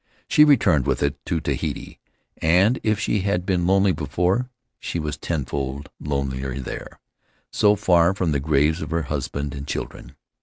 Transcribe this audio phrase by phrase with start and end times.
[0.27, 1.99] She returned with it to Tahiti,
[2.39, 6.99] and if she had been lonely before, she was tenfold lonelier there>
[7.51, 10.15] so far from the graves of her husband and children.